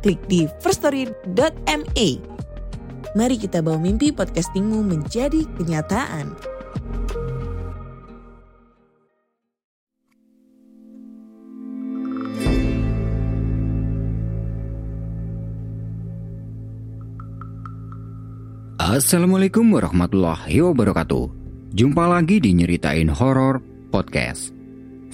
[0.00, 2.08] klik di firststory.me.
[3.14, 6.34] Mari kita bawa mimpi podcastingmu menjadi kenyataan.
[18.90, 21.30] Assalamualaikum warahmatullahi wabarakatuh.
[21.70, 24.50] Jumpa lagi di Nyeritain Horor Podcast.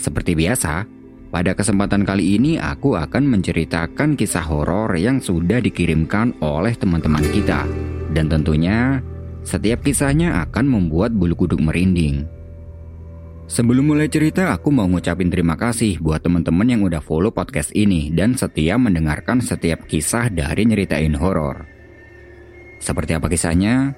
[0.01, 0.96] Seperti biasa,
[1.29, 7.67] pada kesempatan kali ini aku akan menceritakan kisah horor yang sudah dikirimkan oleh teman-teman kita.
[8.15, 9.03] Dan tentunya,
[9.43, 12.27] setiap kisahnya akan membuat bulu kuduk merinding.
[13.47, 18.11] Sebelum mulai cerita, aku mau ngucapin terima kasih buat teman-teman yang udah follow podcast ini
[18.11, 21.63] dan setia mendengarkan setiap kisah dari Nyeritain Horor.
[22.83, 23.95] Seperti apa kisahnya?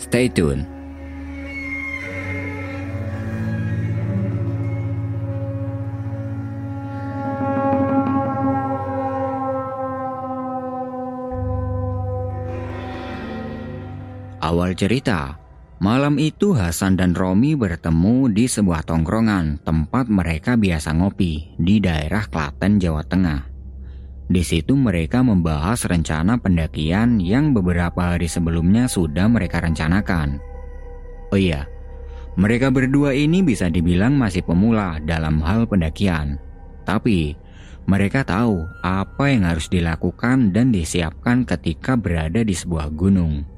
[0.00, 0.77] Stay tune.
[14.58, 15.38] Awal cerita,
[15.78, 22.26] malam itu Hasan dan Romi bertemu di sebuah tongkrongan tempat mereka biasa ngopi di daerah
[22.26, 23.46] Klaten, Jawa Tengah.
[24.26, 30.42] Di situ mereka membahas rencana pendakian yang beberapa hari sebelumnya sudah mereka rencanakan.
[31.30, 31.70] Oh iya,
[32.34, 36.34] mereka berdua ini bisa dibilang masih pemula dalam hal pendakian.
[36.82, 37.38] Tapi,
[37.86, 43.57] mereka tahu apa yang harus dilakukan dan disiapkan ketika berada di sebuah gunung.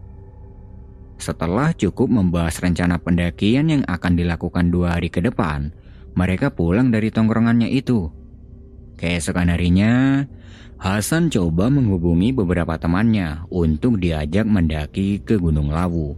[1.20, 5.68] Setelah cukup membahas rencana pendakian yang akan dilakukan dua hari ke depan,
[6.16, 8.08] mereka pulang dari tongkrongannya itu.
[8.96, 10.24] Keesokan harinya,
[10.80, 16.16] Hasan coba menghubungi beberapa temannya untuk diajak mendaki ke Gunung Lawu.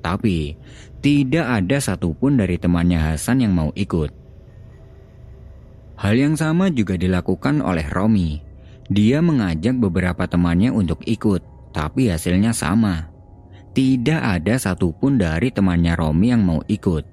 [0.00, 0.56] Tapi,
[1.04, 4.08] tidak ada satupun dari temannya Hasan yang mau ikut.
[6.00, 8.40] Hal yang sama juga dilakukan oleh Romi.
[8.88, 11.44] Dia mengajak beberapa temannya untuk ikut,
[11.76, 13.09] tapi hasilnya sama.
[13.70, 17.06] Tidak ada satupun dari temannya Romi yang mau ikut.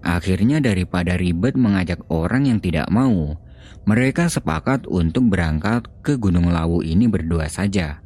[0.00, 3.36] Akhirnya daripada ribet mengajak orang yang tidak mau,
[3.84, 8.00] mereka sepakat untuk berangkat ke Gunung Lawu ini berdua saja.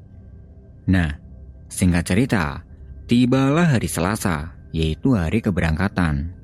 [0.91, 1.15] Nah,
[1.71, 2.67] singkat cerita,
[3.07, 6.35] tibalah hari Selasa, yaitu hari keberangkatan.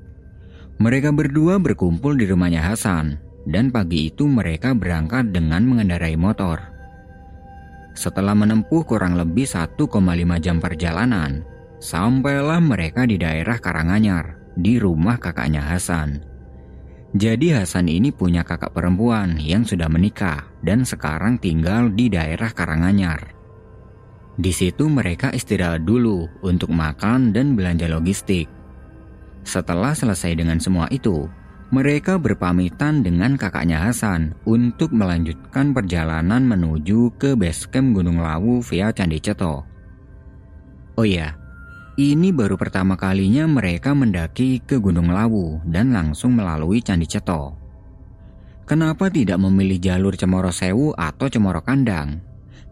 [0.77, 3.17] Mereka berdua berkumpul di rumahnya Hasan,
[3.49, 6.76] dan pagi itu mereka berangkat dengan mengendarai motor.
[7.97, 9.81] Setelah menempuh kurang lebih 1,5
[10.37, 11.41] jam perjalanan,
[11.81, 16.21] sampailah mereka di daerah Karanganyar, di rumah kakaknya Hasan.
[17.17, 23.33] Jadi Hasan ini punya kakak perempuan yang sudah menikah dan sekarang tinggal di daerah Karanganyar.
[24.37, 28.45] Di situ mereka istirahat dulu untuk makan dan belanja logistik.
[29.49, 31.25] Setelah selesai dengan semua itu,
[31.75, 38.95] mereka berpamitan dengan kakaknya Hasan untuk melanjutkan perjalanan menuju ke base camp Gunung Lawu via
[38.95, 39.67] Candi Ceto.
[40.97, 41.35] Oh iya,
[41.97, 47.57] ini baru pertama kalinya mereka mendaki ke Gunung Lawu dan langsung melalui Candi Ceto.
[48.67, 52.19] Kenapa tidak memilih jalur Cemoro Sewu atau Cemoro Kandang?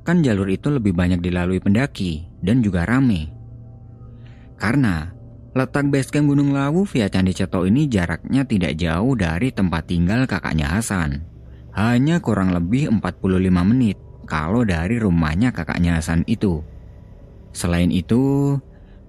[0.03, 3.31] Kan jalur itu lebih banyak dilalui pendaki dan juga rame.
[4.59, 5.14] Karena
[5.55, 10.69] letak basecamp Gunung Lawu via Candi Ceto ini jaraknya tidak jauh dari tempat tinggal kakaknya
[10.69, 11.23] Hasan.
[11.75, 13.23] Hanya kurang lebih 45
[13.63, 16.63] menit kalau dari rumahnya kakaknya Hasan itu.
[17.55, 18.59] Selain itu,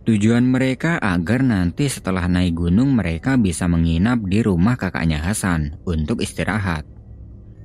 [0.05, 6.21] Tujuan mereka agar nanti setelah naik gunung mereka bisa menginap di rumah kakaknya Hasan untuk
[6.21, 6.85] istirahat.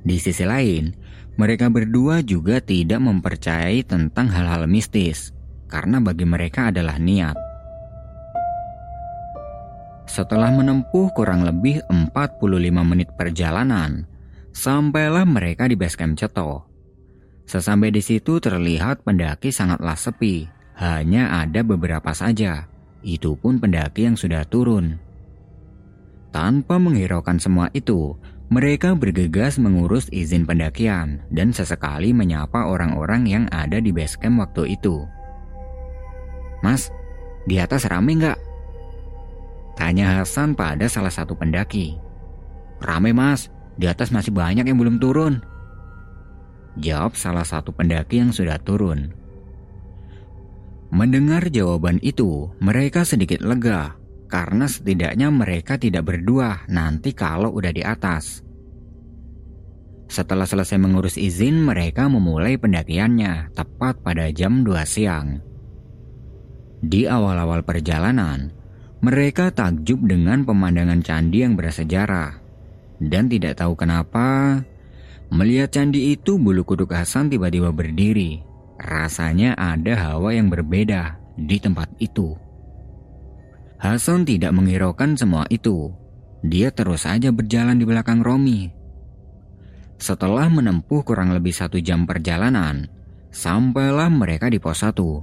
[0.00, 0.96] Di sisi lain,
[1.36, 5.36] mereka berdua juga tidak mempercayai tentang hal-hal mistis
[5.68, 7.49] karena bagi mereka adalah niat.
[10.10, 12.42] Setelah menempuh kurang lebih 45
[12.82, 14.10] menit perjalanan,
[14.50, 16.66] sampailah mereka di base camp Ceto.
[17.46, 20.50] Sesampai di situ terlihat pendaki sangatlah sepi
[20.82, 22.66] hanya ada beberapa saja,
[23.06, 24.98] itu pun pendaki yang sudah turun.
[26.34, 28.18] Tanpa menghiraukan semua itu,
[28.50, 34.74] mereka bergegas mengurus izin pendakian dan sesekali menyapa orang-orang yang ada di base camp waktu
[34.74, 35.06] itu.
[36.66, 36.90] Mas,
[37.46, 38.49] di atas rame nggak?
[39.80, 41.96] Tanya Hasan pada salah satu pendaki.
[42.84, 43.48] Rame mas,
[43.80, 45.40] di atas masih banyak yang belum turun.
[46.76, 49.16] Jawab salah satu pendaki yang sudah turun.
[50.92, 53.96] Mendengar jawaban itu, mereka sedikit lega
[54.28, 58.44] karena setidaknya mereka tidak berdua nanti kalau udah di atas.
[60.12, 65.40] Setelah selesai mengurus izin, mereka memulai pendakiannya tepat pada jam 2 siang.
[66.84, 68.59] Di awal-awal perjalanan,
[69.00, 72.40] mereka takjub dengan pemandangan candi yang bersejarah.
[73.00, 74.60] Dan tidak tahu kenapa,
[75.32, 78.44] melihat candi itu bulu kuduk Hasan tiba-tiba berdiri.
[78.80, 82.36] Rasanya ada hawa yang berbeda di tempat itu.
[83.80, 85.92] Hasan tidak menghiraukan semua itu.
[86.44, 88.80] Dia terus saja berjalan di belakang Romi
[90.00, 92.88] setelah menempuh kurang lebih satu jam perjalanan,
[93.28, 95.20] sampailah mereka di pos satu.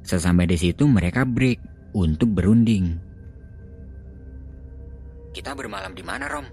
[0.00, 2.98] Sesampai di situ mereka break untuk berunding.
[5.30, 6.46] Kita bermalam di mana, Rom?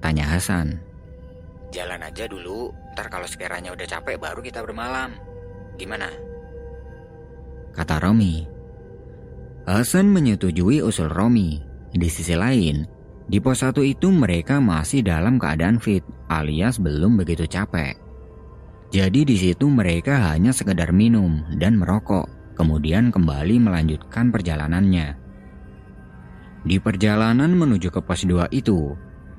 [0.00, 0.80] Tanya Hasan.
[1.72, 5.16] Jalan aja dulu, ntar kalau sekiranya udah capek baru kita bermalam.
[5.80, 6.08] Gimana?
[7.72, 8.44] Kata Romi.
[9.64, 11.62] Hasan menyetujui usul Romi.
[11.92, 12.88] Di sisi lain,
[13.28, 17.96] di pos 1 itu mereka masih dalam keadaan fit alias belum begitu capek.
[18.92, 25.18] Jadi di situ mereka hanya sekedar minum dan merokok, kemudian kembali melanjutkan perjalanannya.
[26.62, 28.94] Di perjalanan menuju ke pos 2 itu,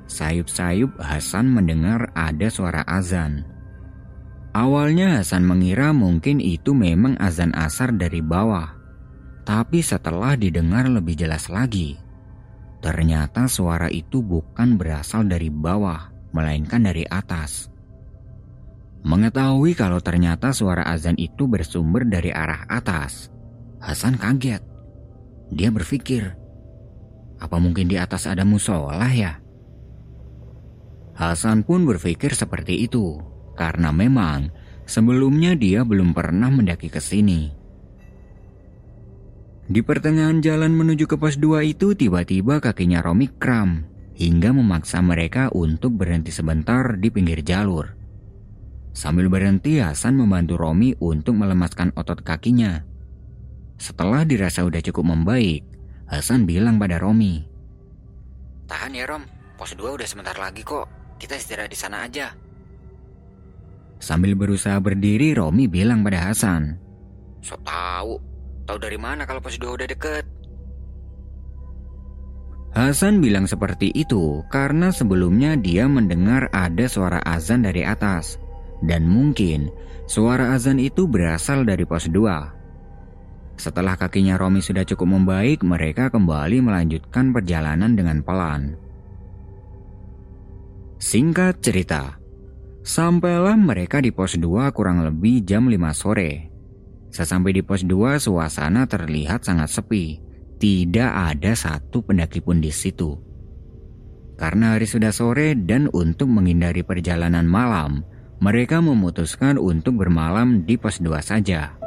[0.05, 3.47] sayup-sayup Hasan mendengar ada suara azan.
[4.53, 8.75] Awalnya Hasan mengira mungkin itu memang azan asar dari bawah.
[9.43, 12.03] Tapi setelah didengar lebih jelas lagi,
[12.83, 17.71] Ternyata suara itu bukan berasal dari bawah, melainkan dari atas.
[19.03, 23.27] Mengetahui kalau ternyata suara azan itu bersumber dari arah atas,
[23.83, 24.63] Hasan kaget.
[25.51, 26.39] Dia berpikir,
[27.35, 29.43] apa mungkin di atas ada musola ya?
[31.19, 33.19] Hasan pun berpikir seperti itu,
[33.59, 34.55] karena memang
[34.87, 37.51] sebelumnya dia belum pernah mendaki ke sini.
[39.67, 43.83] Di pertengahan jalan menuju ke pos 2 itu tiba-tiba kakinya Romi kram
[44.15, 48.02] hingga memaksa mereka untuk berhenti sebentar di pinggir jalur.
[48.93, 52.85] Sambil berhenti Hasan membantu Romi untuk melemaskan otot kakinya.
[53.81, 55.65] Setelah dirasa udah cukup membaik,
[56.05, 57.41] Hasan bilang pada Romi.
[58.69, 59.25] Tahan ya Rom,
[59.57, 60.85] pos 2 udah sebentar lagi kok.
[61.17, 62.31] Kita istirahat di sana aja.
[63.97, 66.77] Sambil berusaha berdiri, Romi bilang pada Hasan.
[67.43, 68.19] So tahu,
[68.63, 70.23] Tahu dari mana kalau pos 2 udah deket?
[72.73, 78.41] Hasan bilang seperti itu karena sebelumnya dia mendengar ada suara azan dari atas.
[78.83, 79.71] Dan mungkin
[80.03, 83.55] suara azan itu berasal dari pos 2.
[83.55, 88.75] Setelah kakinya Romi sudah cukup membaik, mereka kembali melanjutkan perjalanan dengan pelan.
[90.99, 92.19] Singkat cerita,
[92.83, 96.51] sampailah mereka di pos 2 kurang lebih jam 5 sore.
[97.13, 100.17] Sesampai di pos 2, suasana terlihat sangat sepi.
[100.57, 103.13] Tidak ada satu pendaki pun di situ.
[104.33, 108.01] Karena hari sudah sore dan untuk menghindari perjalanan malam,
[108.43, 111.79] mereka memutuskan untuk bermalam di pos 2 saja.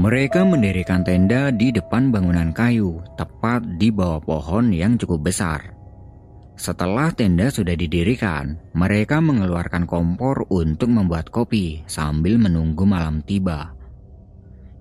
[0.00, 5.76] Mereka mendirikan tenda di depan bangunan kayu, tepat di bawah pohon yang cukup besar.
[6.56, 13.76] Setelah tenda sudah didirikan, mereka mengeluarkan kompor untuk membuat kopi sambil menunggu malam tiba.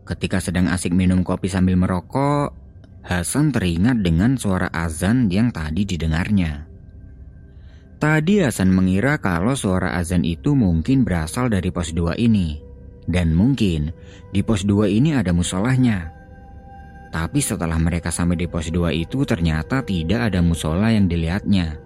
[0.07, 2.55] Ketika sedang asik minum kopi sambil merokok,
[3.01, 6.70] Hasan teringat dengan suara azan yang tadi didengarnya.
[8.01, 12.57] Tadi Hasan mengira kalau suara azan itu mungkin berasal dari pos 2 ini.
[13.05, 13.93] Dan mungkin
[14.33, 16.09] di pos 2 ini ada musolahnya.
[17.13, 21.77] Tapi setelah mereka sampai di pos 2 itu ternyata tidak ada musola yang dilihatnya.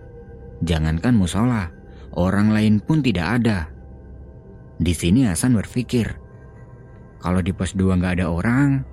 [0.64, 1.68] Jangankan musola,
[2.16, 3.68] orang lain pun tidak ada.
[4.80, 6.16] Di sini Hasan berpikir,
[7.20, 8.88] kalau di pos 2 nggak ada orang,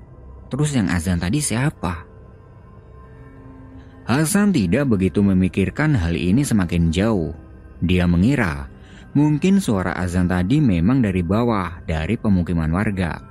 [0.51, 2.12] terus yang azan tadi siapa?
[4.03, 7.31] Hasan tidak begitu memikirkan hal ini semakin jauh.
[7.79, 8.67] Dia mengira
[9.15, 13.23] mungkin suara azan tadi memang dari bawah, dari pemukiman warga.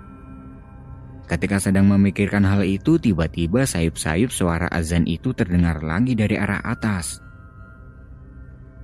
[1.27, 7.23] Ketika sedang memikirkan hal itu, tiba-tiba sayup-sayup suara azan itu terdengar lagi dari arah atas.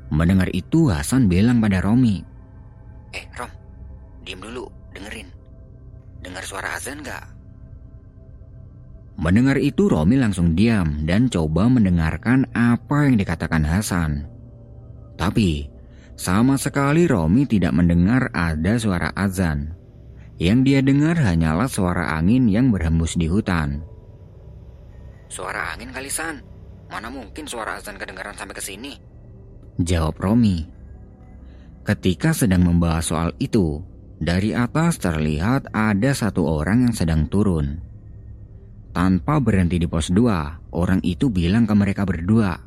[0.08, 2.24] Mendengar itu, Hasan bilang pada Romi,
[3.16, 3.52] Eh, Rom,
[4.24, 5.28] diam dulu, dengerin.
[6.24, 7.37] Dengar suara azan gak?
[9.18, 14.30] Mendengar itu, Romi langsung diam dan coba mendengarkan apa yang dikatakan Hasan.
[15.18, 15.66] Tapi,
[16.14, 19.74] sama sekali Romi tidak mendengar ada suara azan.
[20.38, 23.82] Yang dia dengar hanyalah suara angin yang berhembus di hutan.
[25.34, 26.46] Suara angin kalisan,
[26.88, 28.96] Mana mungkin suara azan kedengaran sampai ke sini?
[29.78, 30.64] Jawab Romi.
[31.84, 33.80] Ketika sedang membahas soal itu,
[34.20, 37.80] dari atas terlihat ada satu orang yang sedang turun.
[38.98, 42.58] Tanpa berhenti di pos 2, orang itu bilang ke mereka berdua.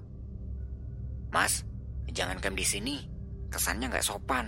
[1.34, 1.66] Mas,
[2.06, 3.02] jangan camp di sini.
[3.50, 4.46] Kesannya nggak sopan.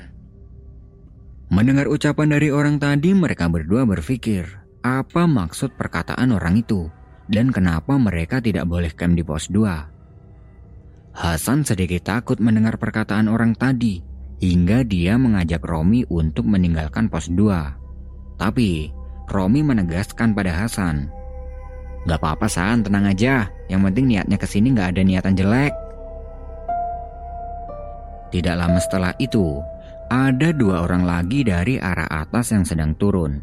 [1.51, 4.47] Mendengar ucapan dari orang tadi, mereka berdua berpikir,
[4.87, 6.87] apa maksud perkataan orang itu
[7.27, 11.19] dan kenapa mereka tidak boleh camp di pos 2.
[11.19, 14.07] Hasan sedikit takut mendengar perkataan orang tadi
[14.39, 18.39] hingga dia mengajak Romi untuk meninggalkan pos 2.
[18.39, 18.95] Tapi
[19.27, 21.11] Romi menegaskan pada Hasan,
[22.03, 23.47] Gak apa-apa San, tenang aja.
[23.71, 25.75] Yang penting niatnya ke sini gak ada niatan jelek.
[28.33, 29.61] Tidak lama setelah itu,
[30.09, 33.41] ada dua orang lagi dari arah atas yang sedang turun.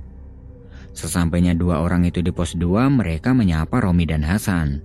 [0.94, 4.82] Sesampainya dua orang itu di pos 2, mereka menyapa Romi dan Hasan.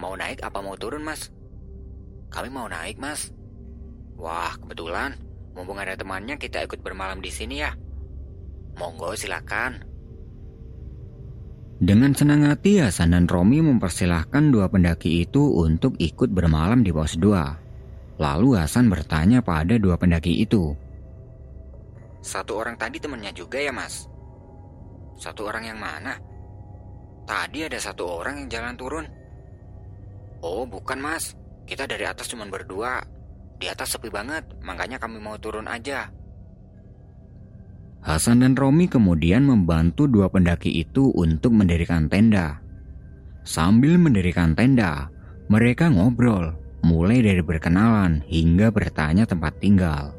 [0.00, 1.28] Mau naik apa mau turun, Mas?
[2.28, 3.32] Kami mau naik, Mas.
[4.20, 5.16] Wah, kebetulan.
[5.56, 7.72] Mumpung ada temannya, kita ikut bermalam di sini ya.
[8.78, 9.87] Monggo, silakan.
[11.78, 17.14] Dengan senang hati, Hasan dan Romi mempersilahkan dua pendaki itu untuk ikut bermalam di pos
[17.14, 18.18] 2.
[18.18, 20.74] Lalu Hasan bertanya pada dua pendaki itu.
[22.18, 24.10] Satu orang tadi temannya juga ya mas?
[25.22, 26.18] Satu orang yang mana?
[27.30, 29.06] Tadi ada satu orang yang jalan turun.
[30.42, 33.06] Oh bukan mas, kita dari atas cuma berdua.
[33.54, 36.10] Di atas sepi banget, makanya kami mau turun aja.
[37.98, 42.62] Hasan dan Romi kemudian membantu dua pendaki itu untuk mendirikan tenda.
[43.42, 45.10] Sambil mendirikan tenda,
[45.50, 46.54] mereka ngobrol
[46.86, 50.14] mulai dari berkenalan hingga bertanya tempat tinggal.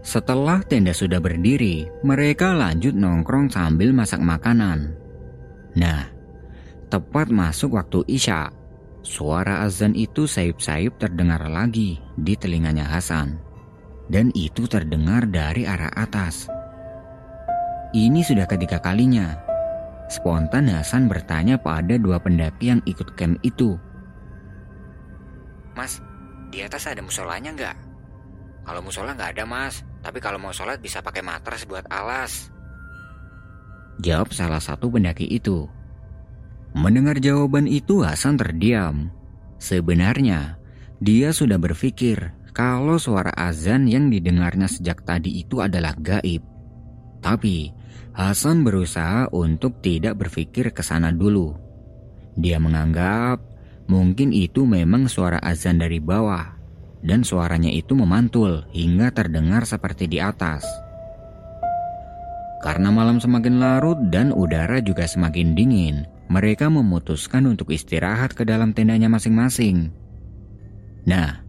[0.00, 4.96] Setelah tenda sudah berdiri, mereka lanjut nongkrong sambil masak makanan.
[5.76, 6.08] Nah,
[6.88, 8.48] tepat masuk waktu Isya,
[9.04, 13.49] suara azan itu sayup-sayup terdengar lagi di telinganya Hasan.
[14.10, 16.50] Dan itu terdengar dari arah atas.
[17.94, 19.50] Ini sudah ketiga kalinya
[20.10, 23.78] Spontan Hasan bertanya pada dua pendaki yang ikut camp itu.
[25.78, 26.02] Mas,
[26.50, 27.76] di atas ada musolanya nggak?
[28.66, 32.50] Kalau musola nggak ada mas, tapi kalau mau sholat bisa pakai matras buat alas.
[34.02, 35.70] Jawab salah satu pendaki itu.
[36.74, 39.14] Mendengar jawaban itu Hasan terdiam.
[39.62, 40.58] Sebenarnya,
[40.98, 46.42] dia sudah berpikir kalau suara azan yang didengarnya sejak tadi itu adalah gaib.
[47.20, 47.80] Tapi
[48.10, 51.54] Hasan berusaha untuk tidak berpikir ke sana dulu.
[52.34, 53.38] Dia menganggap
[53.86, 56.58] mungkin itu memang suara azan dari bawah
[57.00, 60.66] dan suaranya itu memantul hingga terdengar seperti di atas.
[62.60, 68.76] Karena malam semakin larut dan udara juga semakin dingin, mereka memutuskan untuk istirahat ke dalam
[68.76, 69.88] tendanya masing-masing.
[71.08, 71.40] Nah,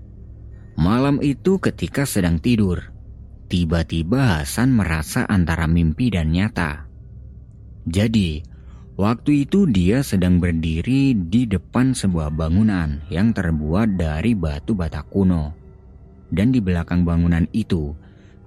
[0.82, 2.92] malam itu ketika sedang tidur,
[3.52, 6.88] Tiba-tiba Hasan merasa antara mimpi dan nyata.
[7.84, 8.40] Jadi,
[8.96, 15.52] waktu itu dia sedang berdiri di depan sebuah bangunan yang terbuat dari batu bata kuno.
[16.32, 17.92] Dan di belakang bangunan itu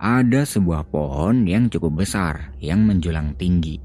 [0.01, 3.77] ada sebuah pohon yang cukup besar yang menjulang tinggi.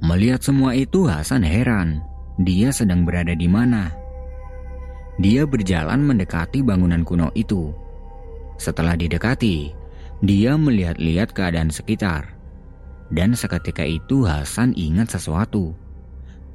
[0.00, 2.00] Melihat semua itu Hasan heran,
[2.40, 3.92] dia sedang berada di mana.
[5.18, 7.74] Dia berjalan mendekati bangunan kuno itu
[8.58, 9.70] setelah didekati,
[10.18, 12.34] dia melihat-lihat keadaan sekitar.
[13.08, 15.78] Dan seketika itu Hasan ingat sesuatu.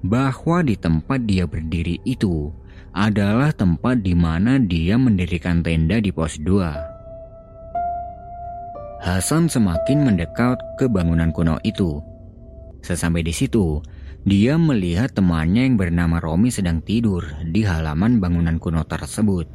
[0.04, 2.52] Bahwa di tempat dia berdiri itu
[2.92, 9.00] adalah tempat di mana dia mendirikan tenda di pos 2.
[9.00, 12.04] Hasan semakin mendekat ke bangunan kuno itu.
[12.84, 13.80] Sesampai di situ,
[14.24, 19.48] dia melihat temannya yang bernama Romi sedang tidur di halaman bangunan kuno tersebut.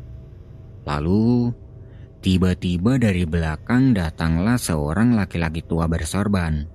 [0.84, 1.52] Lalu,
[2.18, 6.66] Tiba-tiba dari belakang datanglah seorang laki-laki tua bersorban.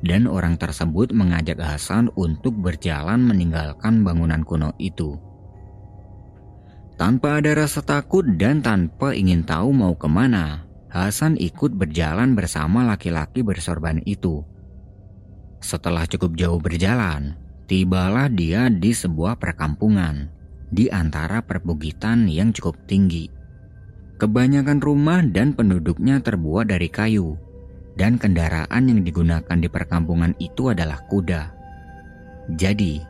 [0.00, 5.18] Dan orang tersebut mengajak Hasan untuk berjalan meninggalkan bangunan kuno itu.
[6.96, 12.88] Tanpa ada rasa takut dan tanpa ingin tahu mau ke mana, Hasan ikut berjalan bersama
[12.88, 14.40] laki-laki bersorban itu.
[15.58, 17.34] Setelah cukup jauh berjalan,
[17.66, 20.30] tibalah dia di sebuah perkampungan
[20.70, 23.28] di antara perbukitan yang cukup tinggi.
[24.18, 27.38] Kebanyakan rumah dan penduduknya terbuat dari kayu,
[27.94, 31.54] dan kendaraan yang digunakan di perkampungan itu adalah kuda.
[32.54, 33.02] Jadi,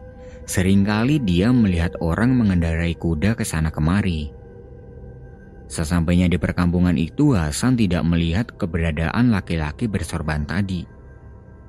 [0.44, 4.32] sering kali dia melihat orang mengendarai kuda ke sana kemari.
[5.68, 10.97] Sesampainya di perkampungan itu, Hasan tidak melihat keberadaan laki-laki bersorban tadi.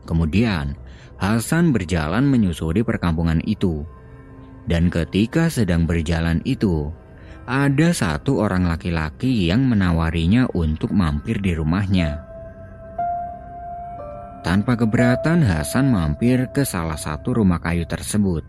[0.10, 0.74] Kemudian,
[1.22, 3.86] Hasan berjalan menyusuri perkampungan itu.
[4.66, 6.90] Dan ketika sedang berjalan itu,
[7.46, 12.26] ada satu orang laki-laki yang menawarinya untuk mampir di rumahnya.
[14.42, 18.42] Tanpa keberatan, Hasan mampir ke salah satu rumah kayu tersebut.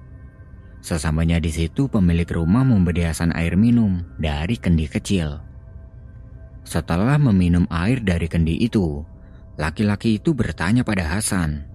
[0.80, 5.44] Sesamanya di situ, pemilik rumah memberi Hasan air minum dari kendi kecil.
[6.64, 9.04] Setelah meminum air dari kendi itu,
[9.60, 11.70] laki-laki itu bertanya pada Hasan,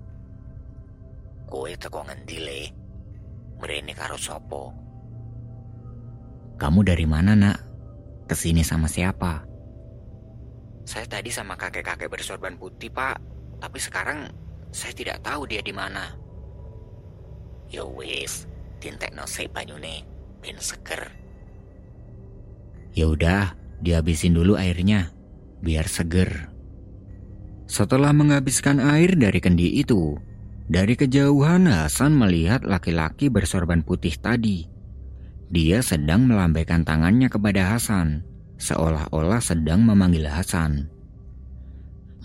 [1.45, 2.61] Kowe teko ngendi le?
[3.61, 4.73] Mrene karo sopo?
[6.57, 7.57] Kamu dari mana nak?
[8.25, 9.45] Ke sini sama siapa?
[10.83, 13.17] Saya tadi sama kakek-kakek bersorban putih, Pak.
[13.61, 14.27] Tapi sekarang
[14.73, 16.11] saya tidak tahu dia di mana.
[17.69, 18.49] Ya wis,
[18.83, 20.03] dintekno sik banyune
[20.43, 21.07] ben seger.
[22.91, 25.13] Ya udah, dihabisin dulu airnya
[25.63, 26.54] biar seger.
[27.65, 30.17] Setelah menghabiskan air dari kendi itu,
[30.69, 34.69] dari kejauhan Hasan melihat laki-laki bersorban putih tadi.
[35.49, 38.25] Dia sedang melambaikan tangannya kepada Hasan,
[38.57, 40.89] seolah-olah sedang memanggil Hasan.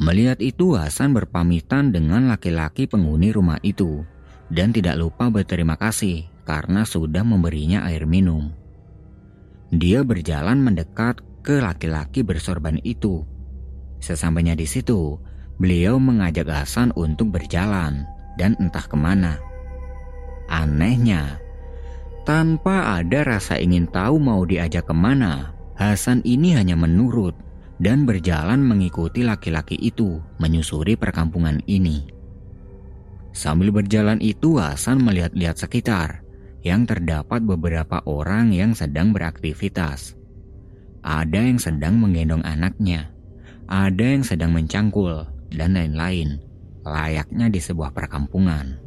[0.00, 4.00] Melihat itu Hasan berpamitan dengan laki-laki penghuni rumah itu
[4.49, 8.49] dan tidak lupa berterima kasih karena sudah memberinya air minum.
[9.70, 13.23] Dia berjalan mendekat ke laki-laki bersorban itu.
[14.00, 15.20] Sesampainya di situ,
[15.61, 18.09] beliau mengajak Hasan untuk berjalan
[18.40, 19.37] dan entah ke mana.
[20.49, 21.37] Anehnya,
[22.25, 27.37] tanpa ada rasa ingin tahu mau diajak ke mana, Hasan ini hanya menurut
[27.76, 32.09] dan berjalan mengikuti laki-laki itu menyusuri perkampungan ini.
[33.31, 36.25] Sambil berjalan itu Hasan melihat-lihat sekitar
[36.64, 40.17] yang terdapat beberapa orang yang sedang beraktivitas.
[41.00, 43.09] Ada yang sedang menggendong anaknya,
[43.71, 46.40] ada yang sedang mencangkul, dan lain-lain
[46.85, 48.80] layaknya di sebuah perkampungan.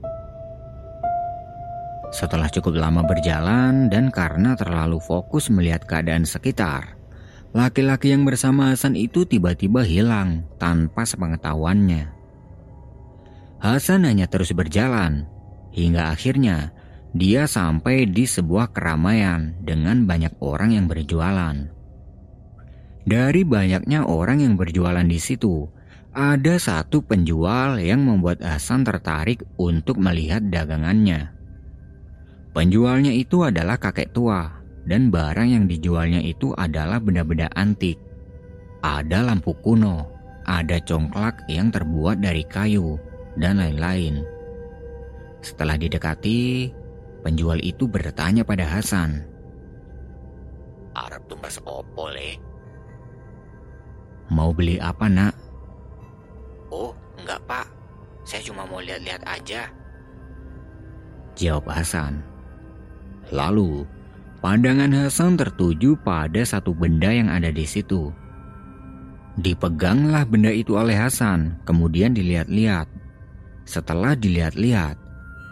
[2.13, 6.93] Setelah cukup lama berjalan dan karena terlalu fokus melihat keadaan sekitar,
[7.58, 12.14] laki-laki yang bersama Hasan itu tiba-tiba hilang tanpa sepengetahuannya.
[13.57, 15.25] Hasan hanya terus berjalan
[15.74, 16.70] hingga akhirnya
[17.18, 21.74] dia sampai di sebuah keramaian dengan banyak orang yang berjualan.
[23.03, 25.66] Dari banyaknya orang yang berjualan di situ,
[26.13, 31.33] ada satu penjual yang membuat Hasan tertarik untuk melihat dagangannya.
[32.53, 34.45] Penjualnya itu adalah kakek tua,
[34.85, 37.97] dan barang yang dijualnya itu adalah benda-benda antik.
[38.85, 40.05] Ada lampu kuno,
[40.45, 43.01] ada congklak yang terbuat dari kayu,
[43.33, 44.21] dan lain-lain.
[45.41, 46.69] Setelah didekati,
[47.25, 49.25] penjual itu bertanya pada Hasan.
[50.93, 52.37] Arab tumbas opo le?
[54.29, 55.52] Mau beli apa nak?
[56.74, 56.90] Oh,
[57.22, 57.70] enggak pak.
[58.25, 59.70] Saya cuma mau lihat-lihat aja.
[61.38, 62.25] Jawab Hasan.
[63.29, 63.86] Lalu,
[64.42, 68.09] pandangan Hasan tertuju pada satu benda yang ada di situ.
[69.38, 72.90] Dipeganglah benda itu oleh Hasan, kemudian dilihat-lihat.
[73.70, 74.98] Setelah dilihat-lihat,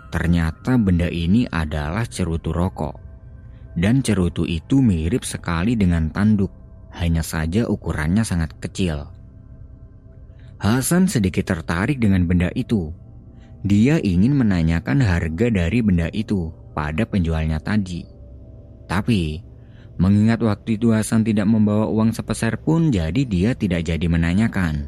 [0.10, 2.98] ternyata benda ini adalah cerutu rokok.
[3.78, 6.52] Dan cerutu itu mirip sekali dengan tanduk,
[6.98, 9.21] hanya saja ukurannya sangat kecil.
[10.62, 12.94] Hasan sedikit tertarik dengan benda itu.
[13.66, 18.06] Dia ingin menanyakan harga dari benda itu pada penjualnya tadi.
[18.86, 19.42] Tapi,
[19.98, 24.86] mengingat waktu itu Hasan tidak membawa uang sepeser pun, jadi dia tidak jadi menanyakan.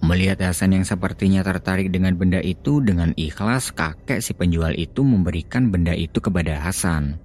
[0.00, 5.68] Melihat Hasan yang sepertinya tertarik dengan benda itu, dengan ikhlas kakek si penjual itu memberikan
[5.68, 7.20] benda itu kepada Hasan.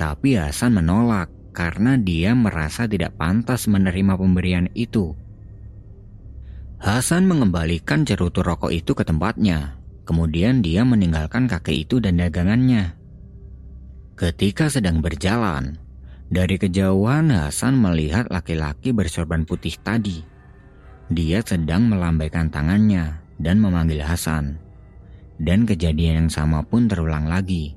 [0.00, 5.27] Tapi Hasan menolak karena dia merasa tidak pantas menerima pemberian itu.
[6.78, 9.74] Hasan mengembalikan cerutu rokok itu ke tempatnya.
[10.06, 12.94] Kemudian dia meninggalkan kakek itu dan dagangannya.
[14.14, 15.76] Ketika sedang berjalan,
[16.30, 20.22] dari kejauhan Hasan melihat laki-laki bersorban putih tadi.
[21.10, 24.62] Dia sedang melambaikan tangannya dan memanggil Hasan.
[25.38, 27.74] Dan kejadian yang sama pun terulang lagi.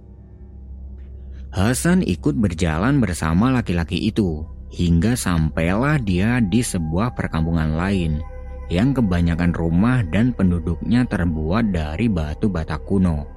[1.51, 8.23] Hasan ikut berjalan bersama laki-laki itu hingga sampailah dia di sebuah perkampungan lain
[8.71, 13.27] yang kebanyakan rumah dan penduduknya terbuat dari batu bata kuno.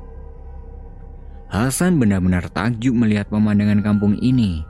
[1.51, 4.63] Hasan benar-benar takjub melihat pemandangan kampung ini.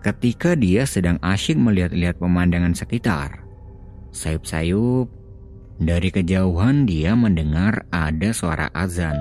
[0.00, 3.44] Ketika dia sedang asyik melihat-lihat pemandangan sekitar,
[4.12, 5.08] sayup-sayup,
[5.80, 9.16] dari kejauhan dia mendengar ada suara azan.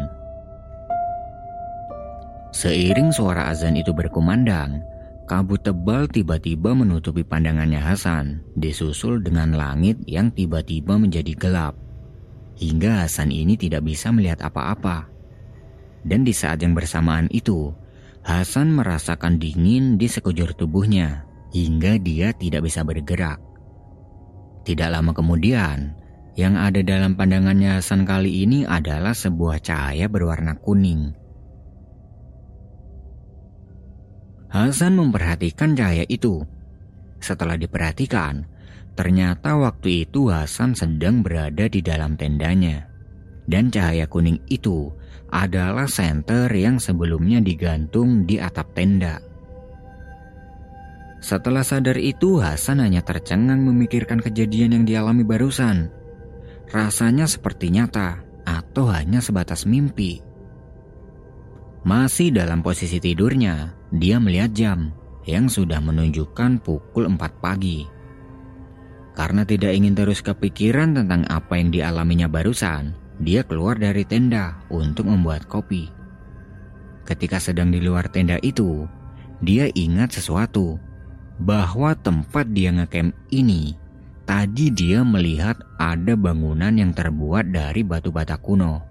[2.52, 4.84] Seiring suara azan itu berkumandang,
[5.34, 11.74] Kabut tebal tiba-tiba menutupi pandangannya Hasan, disusul dengan langit yang tiba-tiba menjadi gelap.
[12.62, 15.10] Hingga Hasan ini tidak bisa melihat apa-apa.
[16.06, 17.74] Dan di saat yang bersamaan itu,
[18.22, 23.42] Hasan merasakan dingin di sekujur tubuhnya hingga dia tidak bisa bergerak.
[24.70, 25.98] Tidak lama kemudian,
[26.38, 31.23] yang ada dalam pandangannya Hasan kali ini adalah sebuah cahaya berwarna kuning.
[34.54, 36.46] Hasan memperhatikan cahaya itu.
[37.18, 38.46] Setelah diperhatikan,
[38.94, 42.86] ternyata waktu itu Hasan sedang berada di dalam tendanya.
[43.50, 44.94] Dan cahaya kuning itu
[45.34, 49.18] adalah senter yang sebelumnya digantung di atap tenda.
[51.18, 55.90] Setelah sadar itu, Hasan hanya tercengang memikirkan kejadian yang dialami barusan.
[56.70, 60.22] Rasanya seperti nyata atau hanya sebatas mimpi.
[61.82, 64.80] Masih dalam posisi tidurnya, dia melihat jam
[65.30, 67.86] yang sudah menunjukkan pukul 4 pagi.
[69.14, 75.06] Karena tidak ingin terus kepikiran tentang apa yang dialaminya barusan, dia keluar dari tenda untuk
[75.06, 75.94] membuat kopi.
[77.06, 78.90] Ketika sedang di luar tenda itu,
[79.46, 80.82] dia ingat sesuatu
[81.38, 83.78] bahwa tempat dia ngecamp ini
[84.26, 88.82] tadi dia melihat ada bangunan yang terbuat dari batu bata kuno,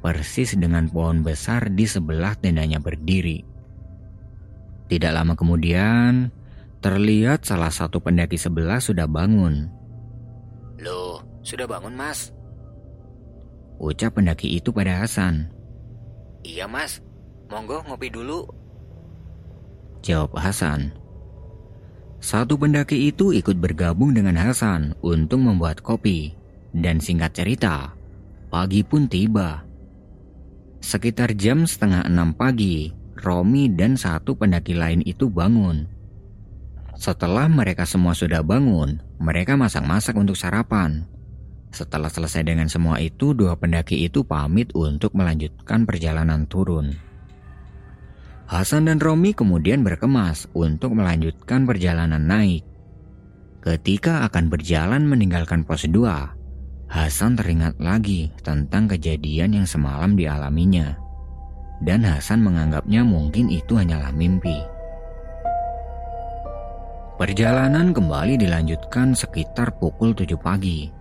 [0.00, 3.55] persis dengan pohon besar di sebelah tendanya berdiri.
[4.86, 6.30] Tidak lama kemudian,
[6.78, 9.66] terlihat salah satu pendaki sebelah sudah bangun.
[10.78, 12.30] Loh, sudah bangun mas?
[13.82, 15.50] Ucap pendaki itu pada Hasan.
[16.46, 17.02] Iya mas,
[17.50, 18.46] monggo ngopi dulu.
[20.06, 20.94] Jawab Hasan.
[22.22, 26.32] Satu pendaki itu ikut bergabung dengan Hasan untuk membuat kopi.
[26.76, 27.96] Dan singkat cerita,
[28.52, 29.64] pagi pun tiba.
[30.78, 35.88] Sekitar jam setengah enam pagi, Romi dan satu pendaki lain itu bangun.
[36.96, 41.04] Setelah mereka semua sudah bangun, mereka masak-masak untuk sarapan.
[41.72, 46.96] Setelah selesai dengan semua itu, dua pendaki itu pamit untuk melanjutkan perjalanan turun.
[48.46, 52.64] Hasan dan Romi kemudian berkemas untuk melanjutkan perjalanan naik.
[53.60, 56.36] Ketika akan berjalan meninggalkan pos 2,
[56.86, 61.05] Hasan teringat lagi tentang kejadian yang semalam dialaminya.
[61.80, 64.56] Dan Hasan menganggapnya mungkin itu hanyalah mimpi.
[67.16, 70.92] Perjalanan kembali dilanjutkan sekitar pukul 7 pagi.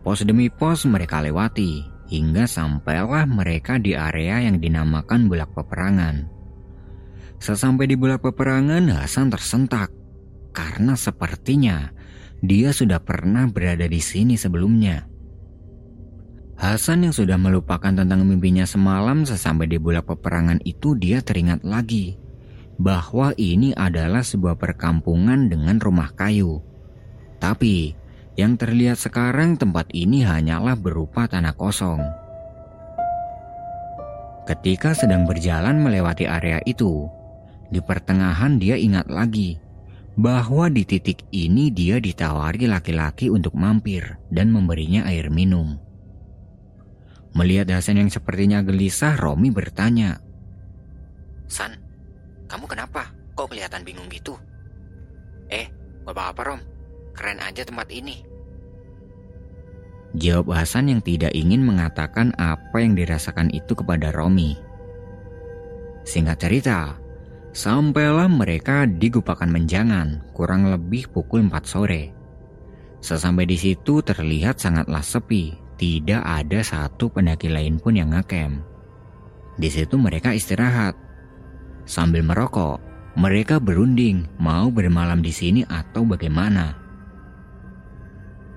[0.00, 6.24] Pos demi pos mereka lewati hingga sampailah mereka di area yang dinamakan bulak peperangan.
[7.36, 9.92] Sesampai di bulak peperangan, Hasan tersentak
[10.56, 11.92] karena sepertinya
[12.40, 15.11] dia sudah pernah berada di sini sebelumnya.
[16.58, 22.20] Hasan yang sudah melupakan tentang mimpinya semalam sesampai di bulak peperangan itu dia teringat lagi
[22.80, 26.60] bahwa ini adalah sebuah perkampungan dengan rumah kayu.
[27.38, 27.94] Tapi
[28.38, 32.00] yang terlihat sekarang tempat ini hanyalah berupa tanah kosong.
[34.42, 37.06] Ketika sedang berjalan melewati area itu,
[37.70, 39.54] di pertengahan dia ingat lagi
[40.18, 45.78] bahwa di titik ini dia ditawari laki-laki untuk mampir dan memberinya air minum.
[47.32, 50.20] Melihat Hasan yang sepertinya gelisah, Romi bertanya,
[51.52, 51.76] San,
[52.48, 53.12] kamu kenapa?
[53.36, 54.36] Kok kelihatan bingung gitu?
[55.52, 55.68] Eh,
[56.08, 56.60] bapak apa Rom?
[57.12, 58.24] Keren aja tempat ini.
[60.16, 64.56] Jawab Hasan yang tidak ingin mengatakan apa yang dirasakan itu kepada Romi.
[66.04, 66.96] Singkat cerita,
[67.52, 72.12] sampailah mereka di Gupakan Menjangan kurang lebih pukul 4 sore.
[73.04, 78.62] Sesampai di situ terlihat sangatlah sepi, tidak ada satu pendaki lain pun yang ngecamp.
[79.56, 80.96] Di situ mereka istirahat.
[81.84, 82.78] Sambil merokok,
[83.18, 86.82] mereka berunding mau bermalam di sini atau bagaimana.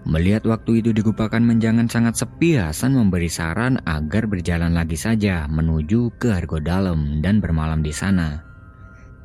[0.06, 6.14] Melihat waktu itu digupakan menjangan sangat sepi, Hasan memberi saran agar berjalan lagi saja menuju
[6.22, 8.46] ke Argo Dalam dan bermalam di sana.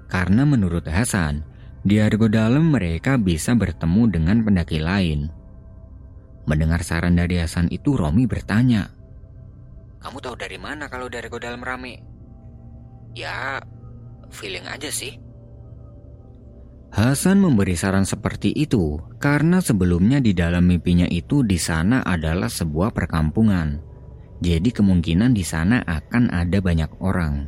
[0.09, 1.45] Karena menurut Hasan,
[1.85, 5.40] di Argo Dalam mereka bisa bertemu dengan pendaki lain.
[6.51, 8.91] Mendengar saran dari Hasan itu, Romi bertanya,
[10.03, 12.03] Kamu tahu dari mana kalau dari Argo Dalam rame?
[13.15, 13.63] Ya,
[14.35, 15.15] feeling aja sih.
[16.91, 22.91] Hasan memberi saran seperti itu karena sebelumnya di dalam mimpinya itu di sana adalah sebuah
[22.91, 23.79] perkampungan.
[24.43, 27.47] Jadi kemungkinan di sana akan ada banyak orang.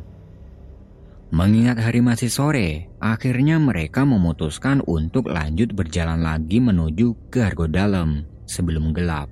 [1.35, 8.31] Mengingat hari masih sore, akhirnya mereka memutuskan untuk lanjut berjalan lagi menuju ke Argo Dalam
[8.45, 9.31] sebelum gelap.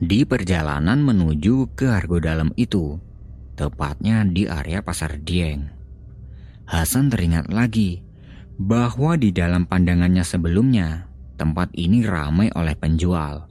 [0.00, 2.96] Di perjalanan menuju ke Argo Dalam itu,
[3.52, 5.68] tepatnya di area Pasar Dieng.
[6.64, 8.00] Hasan teringat lagi
[8.56, 11.04] bahwa di dalam pandangannya sebelumnya,
[11.36, 13.44] tempat ini ramai oleh penjual.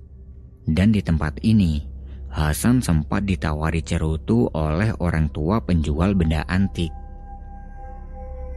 [0.66, 1.86] Dan di tempat ini,
[2.34, 6.90] Hasan sempat ditawari cerutu oleh orang tua penjual benda antik.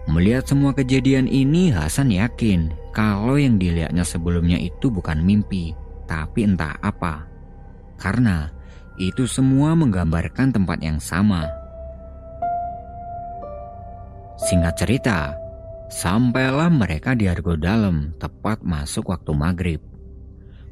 [0.08, 5.72] Melihat semua kejadian ini, Hasan yakin kalau yang dilihatnya sebelumnya itu bukan mimpi,
[6.04, 7.24] tapi entah apa.
[7.96, 8.52] Karena
[9.00, 11.48] itu semua menggambarkan tempat yang sama.
[14.36, 15.18] Singkat cerita,
[15.88, 19.80] sampailah mereka di Argo Dalam tepat masuk waktu maghrib.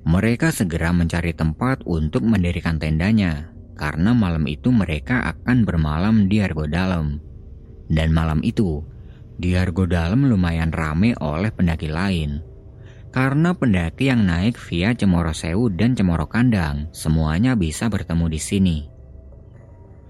[0.05, 6.69] Mereka segera mencari tempat untuk mendirikan tendanya, karena malam itu mereka akan bermalam di Argo
[6.69, 7.21] Dalam.
[7.89, 8.85] Dan malam itu,
[9.41, 12.45] di Argo Dalam lumayan rame oleh pendaki lain.
[13.11, 18.79] Karena pendaki yang naik via Cemoro Sewu dan Cemoro Kandang semuanya bisa bertemu di sini.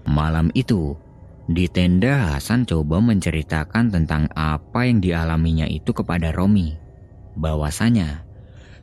[0.05, 0.93] Malam itu,
[1.49, 6.77] di tenda Hasan coba menceritakan tentang apa yang dialaminya itu kepada Romi.
[7.33, 8.21] Bahwasanya,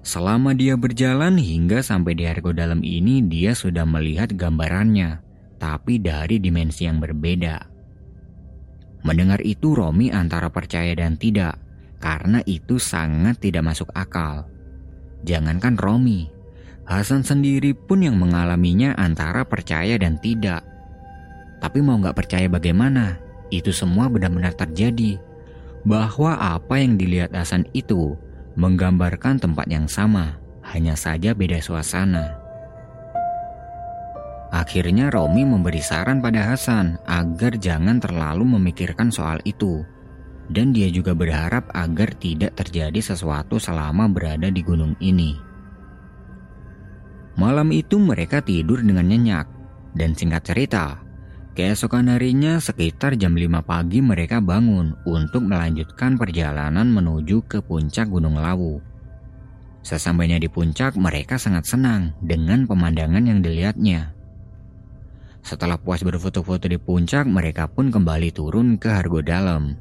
[0.03, 5.23] selama dia berjalan hingga sampai di Argo Dalam ini dia sudah melihat gambarannya,
[5.63, 7.78] tapi dari dimensi yang berbeda.
[9.07, 11.59] Mendengar itu Romi antara percaya dan tidak,
[12.03, 14.47] karena itu sangat tidak masuk akal.
[15.23, 16.31] Jangankan Romi,
[16.89, 20.65] Hasan sendiri pun yang mengalaminya antara percaya dan tidak.
[21.61, 23.21] Tapi mau nggak percaya bagaimana,
[23.53, 25.21] itu semua benar-benar terjadi.
[25.85, 28.17] Bahwa apa yang dilihat Hasan itu
[28.57, 32.48] menggambarkan tempat yang sama, hanya saja beda suasana.
[34.49, 39.85] Akhirnya Romi memberi saran pada Hasan agar jangan terlalu memikirkan soal itu.
[40.49, 45.37] Dan dia juga berharap agar tidak terjadi sesuatu selama berada di gunung ini.
[47.37, 49.47] Malam itu mereka tidur dengan nyenyak.
[49.93, 51.05] Dan singkat cerita,
[51.53, 58.41] keesokan harinya sekitar jam 5 pagi mereka bangun untuk melanjutkan perjalanan menuju ke puncak Gunung
[58.41, 58.81] Lawu.
[59.85, 64.18] Sesampainya di puncak mereka sangat senang dengan pemandangan yang dilihatnya.
[65.49, 69.81] Setelah puas berfoto-foto di puncak, mereka pun kembali turun ke Hargo Dalam.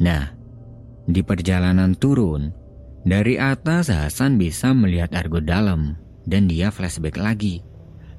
[0.00, 0.32] Nah,
[1.04, 2.48] di perjalanan turun,
[3.04, 7.60] dari atas Hasan bisa melihat Argo Dalam dan dia flashback lagi.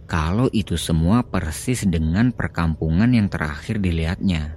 [0.06, 4.54] Kalau itu semua persis dengan perkampungan yang terakhir dilihatnya,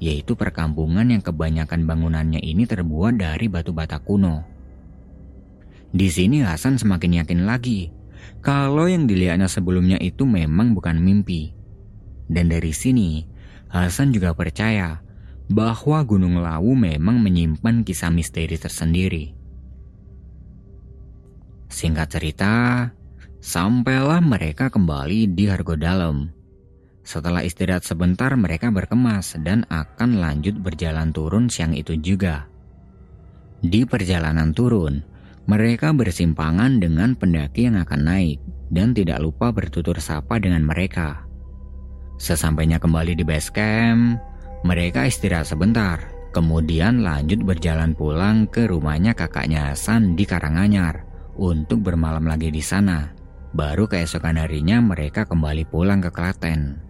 [0.00, 4.40] yaitu perkampungan yang kebanyakan bangunannya ini terbuat dari batu bata kuno.
[5.92, 7.92] Di sini Hasan semakin yakin lagi
[8.40, 11.52] kalau yang dilihatnya sebelumnya itu memang bukan mimpi.
[12.26, 13.22] Dan dari sini,
[13.66, 15.02] Hasan juga percaya
[15.46, 19.34] bahwa Gunung Lawu memang menyimpan kisah misteri tersendiri.
[21.66, 22.54] Singkat cerita,
[23.42, 26.30] sampailah mereka kembali di Hargo Dalam.
[27.06, 32.50] Setelah istirahat sebentar mereka berkemas dan akan lanjut berjalan turun siang itu juga.
[33.62, 35.02] Di perjalanan turun,
[35.46, 38.38] mereka bersimpangan dengan pendaki yang akan naik
[38.70, 41.26] dan tidak lupa bertutur sapa dengan mereka.
[42.18, 44.18] Sesampainya kembali di base camp,
[44.66, 46.02] mereka istirahat sebentar,
[46.34, 51.06] kemudian lanjut berjalan pulang ke rumahnya kakaknya Hasan di Karanganyar
[51.38, 53.14] untuk bermalam lagi di sana.
[53.54, 56.85] Baru keesokan harinya mereka kembali pulang ke Klaten.